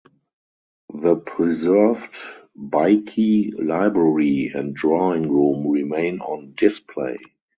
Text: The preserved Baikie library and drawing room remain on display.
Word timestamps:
The 0.95 1.15
preserved 1.17 2.15
Baikie 2.59 3.53
library 3.63 4.49
and 4.51 4.73
drawing 4.75 5.31
room 5.31 5.69
remain 5.69 6.21
on 6.21 6.55
display. 6.57 7.17